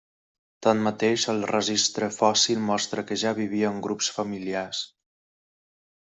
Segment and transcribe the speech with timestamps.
[0.67, 4.81] Tanmateix, el registre fòssil mostra que ja vivia en grups familiars.